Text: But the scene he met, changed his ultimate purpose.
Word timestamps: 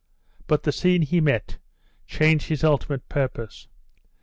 But 0.47 0.63
the 0.63 0.71
scene 0.71 1.03
he 1.03 1.21
met, 1.21 1.59
changed 2.07 2.47
his 2.47 2.63
ultimate 2.63 3.07
purpose. 3.07 3.67